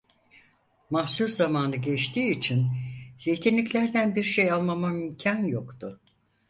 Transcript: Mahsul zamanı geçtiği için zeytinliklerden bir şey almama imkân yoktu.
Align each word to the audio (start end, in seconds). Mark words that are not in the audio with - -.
Mahsul 0.89 1.27
zamanı 1.27 1.75
geçtiği 1.75 2.31
için 2.37 2.67
zeytinliklerden 3.17 4.15
bir 4.15 4.23
şey 4.23 4.51
almama 4.51 4.89
imkân 4.93 5.43
yoktu. 5.43 5.99